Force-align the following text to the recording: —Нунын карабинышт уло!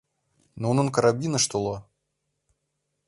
—Нунын 0.63 0.87
карабинышт 0.95 1.51
уло! 1.57 1.75